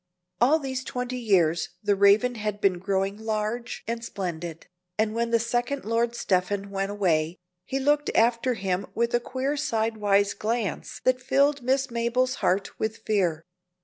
[0.41, 4.65] All these twenty years the Raven had been growing large and splendid,
[4.97, 9.55] and when the second Lord Stephen went away, he looked after him with a queer
[9.55, 13.43] sidewise glance that filled Miss Mabel's heart with fear.